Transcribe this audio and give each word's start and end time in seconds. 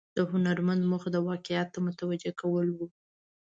د 0.17 0.19
هنرمند 0.31 0.81
موخه 0.91 1.09
د 1.13 1.17
واقعیت 1.29 1.67
ته 1.73 1.79
متوجه 1.85 2.31
کول 2.41 2.67
و. 2.71 2.79